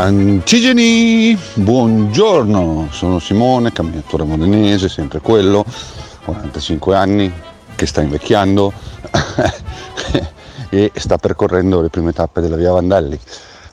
Francigeni, 0.00 1.38
buongiorno, 1.56 2.88
sono 2.90 3.18
Simone, 3.18 3.70
camminatore 3.70 4.24
modenese, 4.24 4.88
sempre 4.88 5.20
quello, 5.20 5.62
45 6.24 6.96
anni, 6.96 7.30
che 7.74 7.84
sta 7.84 8.00
invecchiando 8.00 8.72
e 10.70 10.90
sta 10.94 11.18
percorrendo 11.18 11.82
le 11.82 11.90
prime 11.90 12.14
tappe 12.14 12.40
della 12.40 12.56
via 12.56 12.72
Vandelli. 12.72 13.20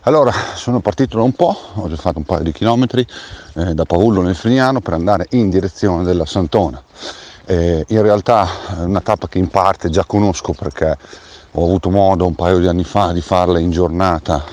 Allora, 0.01 0.33
sono 0.55 0.81
partito 0.81 1.15
da 1.15 1.23
un 1.23 1.31
po', 1.31 1.57
ho 1.75 1.87
già 1.87 1.95
fatto 1.95 2.17
un 2.17 2.25
paio 2.25 2.43
di 2.43 2.51
chilometri 2.51 3.07
eh, 3.53 3.73
da 3.73 3.85
Paullo 3.85 4.21
nel 4.21 4.35
Frignano 4.35 4.81
per 4.81 4.95
andare 4.95 5.27
in 5.29 5.49
direzione 5.49 6.03
della 6.03 6.25
Santona. 6.25 6.83
Eh, 7.45 7.85
in 7.87 8.01
realtà 8.01 8.49
è 8.77 8.83
una 8.83 8.99
tappa 8.99 9.29
che 9.29 9.37
in 9.37 9.47
parte 9.47 9.89
già 9.89 10.03
conosco 10.03 10.51
perché 10.51 10.97
ho 11.51 11.63
avuto 11.63 11.89
modo 11.89 12.25
un 12.25 12.35
paio 12.35 12.59
di 12.59 12.67
anni 12.67 12.83
fa 12.83 13.13
di 13.13 13.21
farla 13.21 13.59
in 13.59 13.71
giornata 13.71 14.43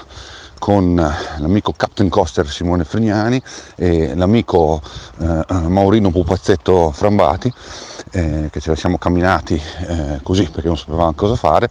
con 0.64 0.94
l'amico 0.94 1.74
Captain 1.76 2.08
Coster 2.08 2.48
Simone 2.48 2.84
Frignani 2.84 3.38
e 3.76 4.14
l'amico 4.14 4.80
eh, 5.20 5.44
Maurino 5.50 6.10
Pupazzetto 6.10 6.90
Frambati, 6.90 7.52
eh, 8.12 8.48
che 8.50 8.60
ce 8.60 8.70
la 8.70 8.74
siamo 8.74 8.96
camminati 8.96 9.60
eh, 9.86 10.20
così 10.22 10.48
perché 10.50 10.68
non 10.68 10.78
sapevamo 10.78 11.12
cosa 11.12 11.36
fare 11.36 11.68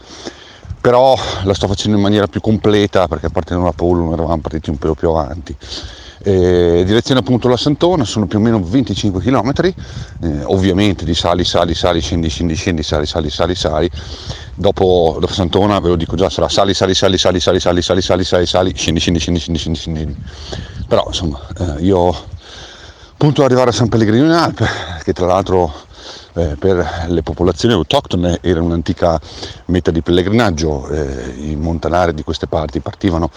però 0.80 1.16
la 1.42 1.56
sto 1.56 1.66
facendo 1.66 1.98
in 1.98 2.04
maniera 2.04 2.28
più 2.28 2.40
completa 2.40 3.08
perché 3.08 3.30
partendo 3.32 3.64
da 3.64 3.72
Paolo 3.72 4.04
non 4.04 4.14
eravamo 4.14 4.42
partiti 4.42 4.70
un 4.70 4.78
pelo 4.78 4.94
più 4.94 5.10
avanti. 5.10 5.58
Eh, 6.26 6.84
direzione 6.86 7.20
appunto 7.20 7.50
la 7.50 7.58
Santona, 7.58 8.06
sono 8.06 8.28
più 8.28 8.40
o 8.40 8.42
meno 8.42 8.62
25 8.64 9.22
km, 9.22 9.52
eh, 10.22 10.44
ovviamente 10.46 11.04
di 11.04 11.14
sali, 11.14 11.44
sali, 11.44 11.74
sali, 11.76 12.00
scendi, 12.00 12.30
scendi, 12.30 12.56
scendi, 12.56 12.82
sali, 12.82 13.06
sali, 13.06 13.30
sali, 13.30 13.56
sali. 13.56 13.90
Dopo, 14.56 15.18
dopo 15.20 15.34
Santona 15.34 15.80
ve 15.82 15.90
lo 15.90 15.96
dico 15.98 16.16
già, 16.16 16.30
sarà 16.30 16.48
sali, 16.48 16.74
sali, 16.74 16.94
sali, 16.94 17.18
sali, 17.18 17.42
sali, 17.42 17.60
sali, 17.60 17.82
sali, 17.82 18.02
sali, 18.02 18.24
sali, 18.24 18.46
sali, 18.46 18.74
scendi, 18.74 19.00
scendi, 19.02 19.20
scendi, 19.20 19.40
scendi, 19.40 19.60
scendi, 19.60 19.80
scendi. 19.80 20.16
Però 20.88 21.04
insomma, 21.08 21.42
eh, 21.60 21.82
io 21.84 22.16
appunto 23.12 23.44
arrivare 23.44 23.72
a 23.72 23.74
San 23.74 23.90
Pellegrino 23.90 24.24
in 24.24 24.32
Alpe, 24.32 24.66
che 25.04 25.12
tra 25.12 25.26
l'altro 25.26 25.74
eh, 26.34 26.56
per 26.58 27.06
le 27.08 27.22
popolazioni 27.22 27.74
autoctone 27.74 28.40
era 28.42 28.62
un'antica 28.62 29.20
meta 29.66 29.92
di 29.92 30.02
pellegrinaggio, 30.02 30.88
eh, 30.90 31.34
i 31.38 31.56
montanari 31.56 32.14
di 32.14 32.24
queste 32.24 32.48
parti 32.48 32.80
partivano 32.80 33.30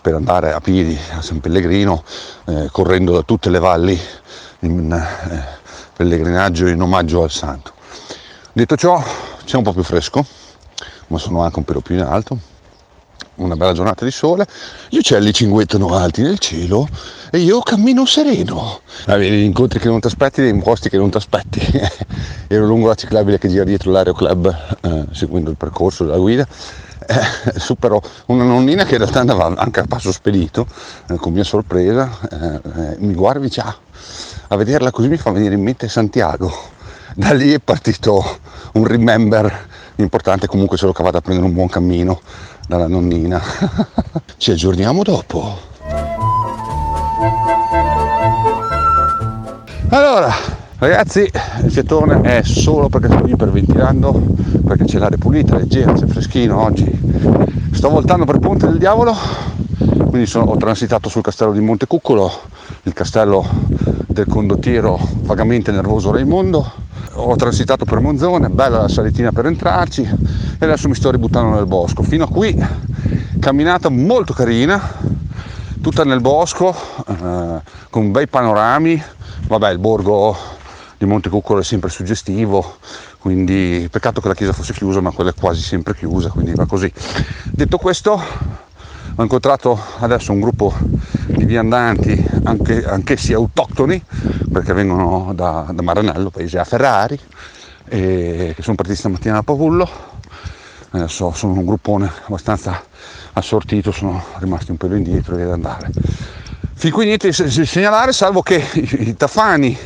per 0.00 0.14
andare 0.14 0.52
a 0.52 0.60
piedi 0.60 0.98
a 1.12 1.22
San 1.22 1.40
Pellegrino 1.40 2.02
eh, 2.46 2.68
correndo 2.70 3.12
da 3.12 3.22
tutte 3.22 3.50
le 3.50 3.58
valli 3.58 3.98
in 4.60 4.92
eh, 4.92 5.60
pellegrinaggio 5.96 6.66
in 6.66 6.80
omaggio 6.80 7.22
al 7.22 7.30
santo. 7.30 7.72
Detto 8.52 8.76
ciò 8.76 9.02
c'è 9.44 9.56
un 9.56 9.62
po' 9.62 9.72
più 9.72 9.82
fresco, 9.82 10.24
ma 11.08 11.18
sono 11.18 11.42
anche 11.42 11.58
un 11.58 11.64
pelo 11.64 11.80
più 11.80 11.94
in 11.94 12.02
alto, 12.02 12.38
una 13.44 13.56
bella 13.56 13.72
giornata 13.72 14.04
di 14.04 14.10
sole, 14.10 14.46
gli 14.88 14.98
uccelli 14.98 15.32
cinguettano 15.32 15.94
alti 15.94 16.22
nel 16.22 16.38
cielo 16.38 16.88
e 17.30 17.38
io 17.38 17.60
cammino 17.60 18.04
sereno. 18.04 18.80
Avevi 19.06 19.38
gli 19.38 19.44
incontri 19.44 19.78
che 19.78 19.88
non 19.88 20.00
ti 20.00 20.06
aspetti 20.06 20.40
nei 20.40 20.54
posti 20.60 20.88
che 20.88 20.96
non 20.96 21.10
ti 21.10 21.16
aspetti. 21.16 21.60
Ero 22.46 22.66
lungo 22.66 22.88
la 22.88 22.94
ciclabile 22.94 23.38
che 23.38 23.48
gira 23.48 23.64
dietro 23.64 23.90
l'Aereo 23.90 24.12
Club, 24.12 24.76
eh, 24.82 25.04
seguendo 25.12 25.50
il 25.50 25.56
percorso 25.56 26.04
della 26.04 26.18
guida. 26.18 26.46
Eh, 27.04 27.58
supero 27.58 28.00
una 28.26 28.44
nonnina 28.44 28.84
che 28.84 28.92
in 28.92 28.98
realtà 28.98 29.20
andava 29.20 29.52
anche 29.56 29.80
a 29.80 29.84
passo 29.88 30.12
spedito, 30.12 30.66
eh, 31.08 31.16
con 31.16 31.32
mia 31.32 31.42
sorpresa, 31.42 32.10
eh, 32.30 32.36
eh, 32.46 32.96
mi 32.98 33.14
guarda 33.14 33.40
e 33.40 33.42
dice 33.42 33.60
ah, 33.60 33.76
a 34.48 34.56
vederla 34.56 34.90
così 34.90 35.08
mi 35.08 35.16
fa 35.16 35.30
venire 35.30 35.54
in 35.54 35.62
mente 35.62 35.88
Santiago. 35.88 36.52
Da 37.14 37.32
lì 37.32 37.52
è 37.52 37.58
partito 37.58 38.38
un 38.74 38.86
remember 38.86 39.68
importante, 39.96 40.46
comunque 40.46 40.76
sono 40.76 40.92
cavato 40.92 41.16
a 41.16 41.20
prendere 41.20 41.46
un 41.46 41.54
buon 41.54 41.68
cammino 41.68 42.20
dalla 42.66 42.86
nonnina. 42.86 43.40
Ci 44.36 44.50
aggiorniamo 44.50 45.02
dopo. 45.02 45.70
Allora, 49.90 50.32
ragazzi, 50.78 51.30
il 51.64 51.70
fiatone 51.70 52.22
è 52.22 52.42
solo 52.42 52.88
perché 52.88 53.08
sto 53.08 53.26
iperventilando, 53.26 54.22
perché 54.66 54.84
c'è 54.84 54.98
l'aria 54.98 55.18
pulita, 55.18 55.56
leggera, 55.56 55.92
c'è 55.92 56.06
freschino 56.06 56.62
oggi. 56.62 56.90
Sto 57.72 57.90
voltando 57.90 58.24
per 58.24 58.38
Ponte 58.38 58.66
del 58.66 58.78
Diavolo, 58.78 59.14
quindi 60.08 60.26
sono, 60.26 60.50
ho 60.50 60.56
transitato 60.56 61.10
sul 61.10 61.20
castello 61.22 61.52
di 61.52 61.60
Montecuccolo, 61.60 62.30
il 62.84 62.94
castello 62.94 63.44
del 64.06 64.26
condottiero 64.26 64.98
vagamente 65.22 65.72
nervoso 65.72 66.10
Raimondo, 66.10 66.70
ho 67.14 67.36
transitato 67.36 67.84
per 67.84 68.00
Monzone, 68.00 68.48
bella 68.48 68.82
la 68.82 68.88
salitina 68.88 69.32
per 69.32 69.46
entrarci 69.46 70.02
e 70.02 70.64
adesso 70.64 70.88
mi 70.88 70.94
sto 70.94 71.10
ributtando 71.10 71.56
nel 71.56 71.66
bosco. 71.66 72.02
Fino 72.02 72.24
a 72.24 72.28
qui 72.28 72.56
camminata 73.38 73.88
molto 73.88 74.32
carina, 74.32 74.80
tutta 75.80 76.04
nel 76.04 76.20
bosco, 76.20 76.74
eh, 77.06 77.60
con 77.90 78.10
bei 78.10 78.28
panorami. 78.28 79.02
Vabbè, 79.46 79.70
il 79.70 79.78
borgo 79.78 80.36
di 80.96 81.04
Montecuccolo 81.04 81.60
è 81.60 81.64
sempre 81.64 81.90
suggestivo, 81.90 82.76
quindi 83.18 83.88
peccato 83.90 84.20
che 84.20 84.28
la 84.28 84.34
chiesa 84.34 84.52
fosse 84.52 84.72
chiusa, 84.72 85.00
ma 85.00 85.10
quella 85.10 85.30
è 85.30 85.34
quasi 85.34 85.60
sempre 85.60 85.94
chiusa, 85.94 86.28
quindi 86.30 86.54
va 86.54 86.66
così. 86.66 86.90
Detto 87.50 87.76
questo, 87.76 88.22
ho 89.14 89.22
incontrato 89.22 89.78
adesso 89.98 90.32
un 90.32 90.40
gruppo 90.40 90.74
di 91.26 91.44
viandanti, 91.44 92.24
anche, 92.44 92.84
anch'essi 92.84 93.34
autoctoni, 93.34 94.02
perché 94.50 94.72
vengono 94.72 95.32
da, 95.34 95.66
da 95.70 95.82
Maranello, 95.82 96.30
paese 96.30 96.58
a 96.58 96.64
Ferrari, 96.64 97.18
e 97.88 98.52
che 98.56 98.62
sono 98.62 98.76
partiti 98.76 98.98
stamattina 98.98 99.34
da 99.34 99.42
Pavullo. 99.42 99.88
Adesso 100.90 101.32
sono 101.32 101.52
un 101.52 101.64
gruppone 101.64 102.10
abbastanza 102.24 102.82
assortito, 103.34 103.92
sono 103.92 104.22
rimasti 104.38 104.70
un 104.70 104.76
pelo 104.78 104.94
indietro 104.94 105.36
e 105.36 105.44
via 105.44 105.52
andare. 105.52 105.90
Fin 106.74 106.90
qui 106.90 107.04
niente 107.04 107.30
di 107.30 107.66
segnalare, 107.66 108.12
salvo 108.12 108.42
che 108.42 108.64
i, 108.74 109.08
i 109.08 109.16
tafani 109.16 109.76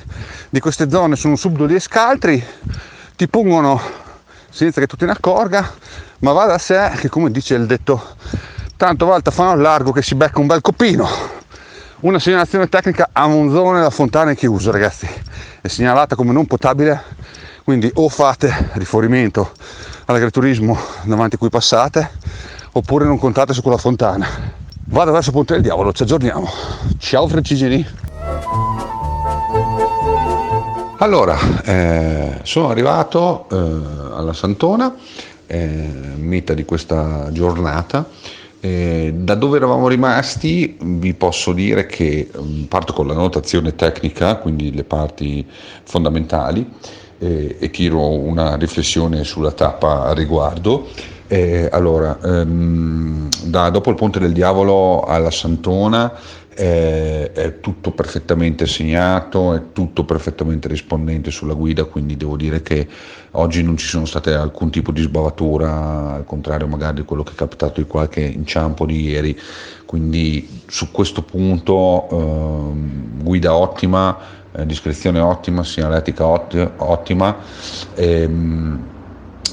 di 0.49 0.61
queste 0.61 0.89
zone 0.89 1.17
sono 1.17 1.37
subdoli 1.37 1.75
e 1.75 1.81
scaltri, 1.81 2.43
ti 3.17 3.29
pungono 3.29 3.81
senza 4.51 4.81
che 4.81 4.87
tu 4.87 4.97
te 4.97 5.05
ne 5.05 5.13
accorga, 5.13 5.75
ma 6.21 6.33
va 6.33 6.47
da 6.47 6.59
sé 6.59 6.93
che 6.97 7.09
come 7.09 7.31
dice 7.31 7.55
il 7.55 7.67
detto 7.67 8.15
tanto 8.77 9.07
va 9.07 9.17
il 9.17 9.23
tafano 9.23 9.51
al 9.51 9.61
largo 9.61 9.91
che 9.91 10.03
si 10.03 10.15
becca 10.15 10.39
un 10.39 10.47
bel 10.47 10.61
copino. 10.61 11.09
Una 12.01 12.19
segnalazione 12.19 12.69
tecnica 12.69 13.09
a 13.13 13.27
Monzone 13.27 13.81
la 13.81 13.91
fontana 13.91 14.33
è 14.33 14.37
chiusa 14.37 14.71
ragazzi, 14.71 15.09
è 15.63 15.67
segnalata 15.67 16.15
come 16.15 16.33
non 16.33 16.47
potabile, 16.47 17.03
quindi 17.65 17.91
o 17.95 18.09
fate 18.09 18.71
riferimento 18.75 19.53
all'agriturismo 20.05 20.79
davanti 21.05 21.37
a 21.37 21.39
cui 21.39 21.49
passate, 21.49 22.11
oppure 22.73 23.07
non 23.07 23.19
contate 23.19 23.55
su 23.55 23.63
quella 23.63 23.79
fontana. 23.79 24.29
Vado 24.89 25.11
verso 25.11 25.33
Ponte 25.33 25.55
del 25.55 25.63
Diavolo, 25.63 25.93
ci 25.93 26.03
aggiorniamo. 26.03 26.49
Ciao 26.99 27.27
Francigeni! 27.27 27.85
Allora, 30.99 31.37
eh, 31.65 32.41
sono 32.43 32.69
arrivato 32.69 33.49
eh, 33.51 33.57
alla 34.15 34.33
Santona, 34.33 34.95
eh, 35.47 35.91
meta 36.17 36.55
di 36.55 36.65
questa 36.65 37.29
giornata 37.33 38.07
eh, 38.67 39.13
da 39.15 39.37
dove 39.37 39.59
eravamo 39.59 39.87
rimasti 39.87 40.77
vi 40.81 41.15
posso 41.15 41.53
dire 41.53 41.87
che 41.87 42.29
um, 42.35 42.67
parto 42.69 42.93
con 42.93 43.07
la 43.07 43.15
notazione 43.15 43.77
tecnica, 43.77 44.37
quindi 44.37 44.75
le 44.75 44.83
parti 44.83 45.47
fondamentali, 45.85 46.69
eh, 47.19 47.57
e 47.59 47.71
tiro 47.71 48.11
una 48.11 48.57
riflessione 48.57 49.23
sulla 49.23 49.53
tappa 49.53 50.07
a 50.07 50.13
riguardo. 50.13 50.89
Eh, 51.29 51.69
allora, 51.73 52.19
um, 52.23 53.29
da, 53.45 53.69
dopo 53.71 53.91
il 53.91 53.97
Ponte 53.97 54.21
del 54.21 54.33
Diavolo 54.33 55.03
alla 55.03 55.33
Santona 55.33 56.13
è, 56.49 57.33
è, 57.35 57.61
tutto 57.61 57.91
perfettamente 57.91 58.67
segnato, 58.67 59.53
è 59.53 59.63
tutto 59.73 60.05
perfettamente 60.05 60.69
rispondente 60.69 61.33
sulla 61.33 61.55
guida, 61.55 61.85
quindi 61.85 62.17
devo 62.17 62.37
dire 62.37 62.63
che 62.63 62.87
oggi 63.33 63.63
non 63.65 63.77
ci 63.77 63.87
sono 63.87 64.07
state 64.07 64.33
alcun 64.35 64.71
tipo 64.71 64.93
di 64.93 65.03
sbavatura, 65.03 66.15
al 66.15 66.25
contrario 66.25 66.69
magari 66.69 66.97
di 66.97 67.05
quello 67.05 67.25
che 67.25 67.33
è 67.33 67.35
capitato 67.35 67.81
di 67.81 67.89
qualche 67.89 68.21
inciampo 68.21 68.87
di 68.87 69.03
ieri, 69.03 69.39
quindi 69.85 70.63
su 70.67 70.93
questo 70.93 71.23
punto 71.23 72.09
eh, 72.09 73.23
guida 73.23 73.55
ottima, 73.55 74.17
eh, 74.53 74.65
discrezione 74.65 75.19
ottima, 75.19 75.65
segnaletica 75.65 76.25
otti- 76.25 76.71
ottima. 76.77 77.37
Ehm, 77.97 78.95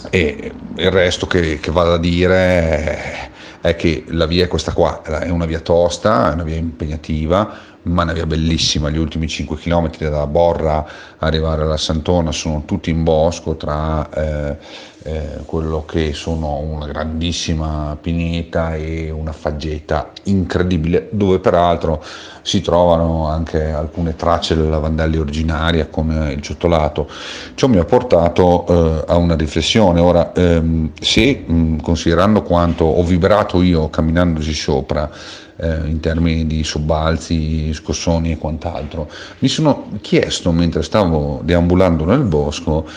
e 0.09 0.51
il 0.75 0.91
resto 0.91 1.27
che, 1.27 1.59
che 1.59 1.71
vado 1.71 1.93
a 1.93 1.99
dire 1.99 3.31
è 3.61 3.75
che 3.77 4.03
la 4.07 4.25
via 4.25 4.43
è 4.43 4.47
questa 4.47 4.73
qua, 4.73 5.01
è 5.01 5.29
una 5.29 5.45
via 5.45 5.61
tosta, 5.61 6.29
è 6.29 6.33
una 6.33 6.43
via 6.43 6.57
impegnativa, 6.57 7.57
ma 7.83 8.01
è 8.01 8.03
una 8.03 8.13
via 8.13 8.25
bellissima, 8.25 8.89
gli 8.89 8.97
ultimi 8.97 9.27
5 9.27 9.57
km 9.57 9.89
da 10.09 10.27
Borra 10.27 10.85
arrivare 11.17 11.61
alla 11.61 11.77
Santona 11.77 12.31
sono 12.31 12.63
tutti 12.65 12.89
in 12.89 13.03
bosco 13.03 13.55
tra 13.55 14.09
eh, 14.09 14.57
eh, 15.03 15.39
quello 15.45 15.85
che 15.85 16.13
sono 16.13 16.57
una 16.59 16.87
grandissima 16.87 17.97
pineta 17.99 18.75
e 18.75 19.11
una 19.11 19.33
faggeta 19.33 20.11
incredibile, 20.23 21.09
dove 21.11 21.39
peraltro 21.39 22.03
si 22.41 22.61
trovano 22.61 23.27
anche 23.27 23.71
alcune 23.71 24.15
tracce 24.15 24.55
della 24.55 24.79
Vandelli 24.79 25.17
originaria 25.17 25.87
come 25.87 26.31
il 26.33 26.41
ciottolato. 26.41 27.09
Ciò 27.55 27.67
mi 27.67 27.77
ha 27.77 27.85
portato 27.85 28.65
eh, 28.67 29.03
a 29.07 29.15
una 29.15 29.35
riflessione. 29.35 29.99
Ora, 29.99 30.31
ehm, 30.33 30.91
se 30.99 31.43
mh, 31.45 31.81
considerando 31.81 32.41
quanto 32.41 32.85
ho 32.85 33.03
vibrato 33.03 33.61
io 33.61 33.89
camminandoci 33.89 34.53
sopra, 34.53 35.09
eh, 35.57 35.87
in 35.87 35.99
termini 35.99 36.47
di 36.47 36.63
sobbalzi, 36.63 37.73
scossoni 37.73 38.31
e 38.31 38.37
quant'altro. 38.37 39.09
Mi 39.39 39.47
sono 39.47 39.89
chiesto 40.01 40.51
mentre 40.51 40.81
stavo 40.81 41.41
deambulando 41.43 42.05
nel 42.05 42.23
bosco 42.23 42.87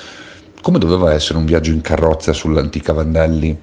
come 0.62 0.78
doveva 0.78 1.12
essere 1.12 1.38
un 1.38 1.44
viaggio 1.44 1.70
in 1.70 1.80
carrozza 1.80 2.32
sull'antica 2.32 2.92
Vandelli. 2.92 3.56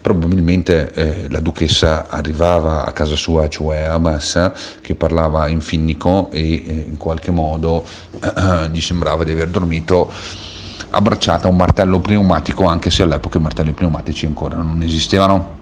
Probabilmente 0.00 0.92
eh, 0.92 1.30
la 1.30 1.38
duchessa 1.38 2.08
arrivava 2.08 2.84
a 2.84 2.92
casa 2.92 3.14
sua, 3.14 3.48
cioè 3.48 3.82
a 3.82 3.98
Massa, 3.98 4.52
che 4.80 4.96
parlava 4.96 5.46
in 5.46 5.60
finnico 5.60 6.28
e 6.32 6.40
eh, 6.40 6.84
in 6.88 6.96
qualche 6.96 7.30
modo 7.30 7.84
eh, 8.20 8.68
gli 8.72 8.80
sembrava 8.80 9.22
di 9.22 9.30
aver 9.30 9.48
dormito 9.48 10.10
abbracciata 10.90 11.46
a 11.46 11.50
un 11.50 11.56
martello 11.56 12.00
pneumatico, 12.00 12.64
anche 12.64 12.90
se 12.90 13.02
all'epoca 13.02 13.38
i 13.38 13.42
martelli 13.42 13.72
pneumatici 13.72 14.26
ancora 14.26 14.56
non 14.56 14.82
esistevano. 14.82 15.61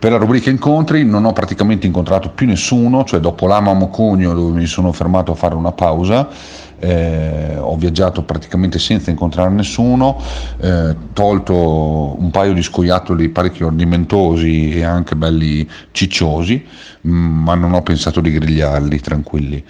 Per 0.00 0.10
la 0.10 0.16
rubrica 0.16 0.48
incontri 0.48 1.04
non 1.04 1.26
ho 1.26 1.34
praticamente 1.34 1.86
incontrato 1.86 2.30
più 2.30 2.46
nessuno, 2.46 3.04
cioè 3.04 3.20
dopo 3.20 3.46
l'Ama 3.46 3.74
Mocugno 3.74 4.32
dove 4.32 4.58
mi 4.58 4.64
sono 4.64 4.92
fermato 4.92 5.32
a 5.32 5.34
fare 5.34 5.54
una 5.54 5.72
pausa, 5.72 6.26
eh, 6.78 7.58
ho 7.58 7.76
viaggiato 7.76 8.22
praticamente 8.22 8.78
senza 8.78 9.10
incontrare 9.10 9.50
nessuno, 9.50 10.18
eh, 10.58 10.96
tolto 11.12 12.18
un 12.18 12.30
paio 12.30 12.54
di 12.54 12.62
scoiattoli 12.62 13.28
parecchio 13.28 13.66
ornamentosi 13.66 14.70
e 14.70 14.84
anche 14.84 15.16
belli 15.16 15.68
cicciosi, 15.90 16.64
mm, 17.06 17.42
ma 17.42 17.54
non 17.54 17.74
ho 17.74 17.82
pensato 17.82 18.22
di 18.22 18.30
grigliarli 18.30 19.00
tranquilli. 19.00 19.62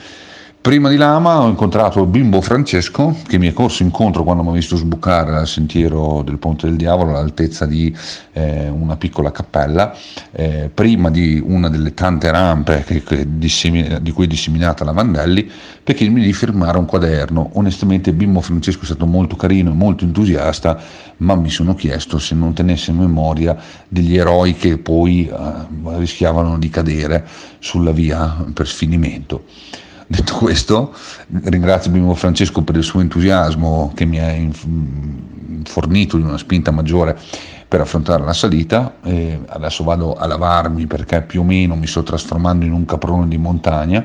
Prima 0.63 0.91
di 0.91 0.97
Lama 0.97 1.41
ho 1.41 1.49
incontrato 1.49 2.03
il 2.03 2.07
bimbo 2.09 2.43
Francesco 2.43 3.17
che 3.27 3.39
mi 3.39 3.49
è 3.49 3.55
corso 3.55 3.83
incontro 3.83 4.25
quando 4.25 4.43
mi 4.43 4.51
ha 4.51 4.53
visto 4.53 4.77
sbucare 4.77 5.35
al 5.35 5.49
sentiero 5.49 6.21
del 6.23 6.37
Ponte 6.37 6.67
del 6.67 6.77
Diavolo 6.77 7.13
all'altezza 7.13 7.65
di 7.65 7.97
eh, 8.33 8.69
una 8.69 8.99
piccola 8.99 9.33
cappella, 9.33 9.97
eh, 10.33 10.71
prima 10.73 11.09
di 11.09 11.43
una 11.43 11.71
delle 11.71 11.95
tante 11.95 12.31
rampe 12.31 12.85
che, 12.87 13.03
che 13.03 13.27
dissemina, 13.39 14.01
di 14.01 14.13
cui 14.13 14.25
è 14.25 14.29
disseminata 14.29 14.85
la 14.85 14.93
Vandelli, 14.93 15.51
perché 15.83 16.07
mi 16.11 16.21
di 16.21 16.33
firmare 16.35 16.77
un 16.77 16.85
quaderno. 16.85 17.53
Onestamente 17.55 18.13
bimbo 18.13 18.43
Francesco 18.43 18.83
è 18.83 18.85
stato 18.85 19.07
molto 19.07 19.37
carino 19.37 19.71
e 19.71 19.75
molto 19.75 20.05
entusiasta, 20.05 20.79
ma 21.19 21.37
mi 21.37 21.49
sono 21.49 21.75
chiesto 21.75 22.19
se 22.19 22.35
non 22.35 22.53
tenesse 22.53 22.93
memoria 22.93 23.57
degli 23.89 24.15
eroi 24.15 24.55
che 24.55 24.77
poi 24.77 25.27
eh, 25.27 25.97
rischiavano 25.97 26.59
di 26.59 26.69
cadere 26.69 27.27
sulla 27.61 27.93
via 27.93 28.45
per 28.53 28.69
sfinimento. 28.69 29.45
Detto 30.13 30.39
questo, 30.39 30.93
ringrazio 31.45 31.93
Bimbo 31.93 32.17
Francesco 32.17 32.63
per 32.63 32.75
il 32.75 32.83
suo 32.83 32.99
entusiasmo 32.99 33.93
che 33.95 34.05
mi 34.07 34.19
ha 34.19 34.35
fornito 35.63 36.17
di 36.17 36.25
una 36.25 36.37
spinta 36.37 36.73
maggiore 36.73 37.17
per 37.69 37.81
affrontare 37.81 38.25
la 38.25 38.33
salita. 38.33 38.97
E 39.05 39.39
adesso 39.47 39.85
vado 39.85 40.15
a 40.15 40.27
lavarmi 40.27 40.89
perché 40.89 41.23
più 41.23 41.43
o 41.43 41.45
meno 41.45 41.77
mi 41.77 41.87
sto 41.87 42.03
trasformando 42.03 42.65
in 42.65 42.73
un 42.73 42.85
caprone 42.87 43.29
di 43.29 43.39
montagna. 43.39 44.05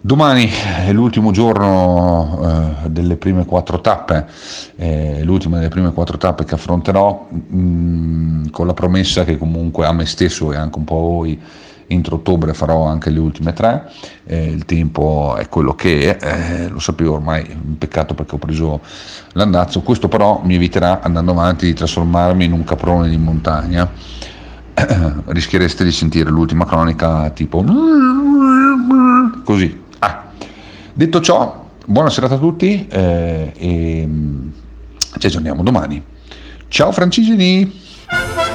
Domani 0.00 0.50
è 0.84 0.92
l'ultimo 0.92 1.30
giorno 1.30 2.40
eh, 2.82 2.88
delle 2.88 3.14
prime 3.14 3.44
quattro 3.44 3.80
tappe, 3.80 4.26
eh, 4.74 5.22
l'ultima 5.22 5.58
delle 5.58 5.68
prime 5.68 5.92
quattro 5.92 6.16
tappe 6.16 6.42
che 6.42 6.54
affronterò 6.56 7.28
mh, 7.30 7.56
mm, 7.56 8.46
con 8.48 8.66
la 8.66 8.74
promessa 8.74 9.22
che 9.22 9.38
comunque 9.38 9.86
a 9.86 9.92
me 9.92 10.06
stesso 10.06 10.52
e 10.52 10.56
anche 10.56 10.78
un 10.78 10.84
po' 10.84 10.96
a 10.96 11.00
voi 11.00 11.40
entro 11.90 12.16
ottobre 12.16 12.54
farò 12.54 12.84
anche 12.84 13.10
le 13.10 13.18
ultime 13.18 13.52
tre, 13.52 13.90
eh, 14.24 14.44
il 14.44 14.64
tempo 14.64 15.34
è 15.36 15.48
quello 15.48 15.74
che 15.74 16.16
è, 16.16 16.24
eh, 16.24 16.68
lo 16.68 16.78
sapevo 16.78 17.14
ormai, 17.14 17.44
un 17.50 17.76
peccato 17.78 18.14
perché 18.14 18.36
ho 18.36 18.38
preso 18.38 18.80
l'andazzo, 19.32 19.80
questo 19.82 20.08
però 20.08 20.40
mi 20.44 20.54
eviterà 20.54 21.00
andando 21.02 21.32
avanti 21.32 21.66
di 21.66 21.74
trasformarmi 21.74 22.44
in 22.44 22.52
un 22.52 22.62
caprone 22.62 23.08
di 23.08 23.16
montagna, 23.16 23.90
rischiereste 25.26 25.82
di 25.82 25.90
sentire 25.90 26.30
l'ultima 26.30 26.64
cronica 26.64 27.30
tipo 27.30 27.64
così. 29.44 29.82
Ah. 29.98 30.28
Detto 30.92 31.20
ciò, 31.20 31.66
buona 31.86 32.10
serata 32.10 32.36
a 32.36 32.38
tutti 32.38 32.86
eh, 32.88 33.52
e 33.56 34.06
mm, 34.06 34.48
ci 35.18 35.26
aggiorniamo 35.26 35.62
domani. 35.64 36.02
Ciao 36.68 36.92
Francigeni! 36.92 38.49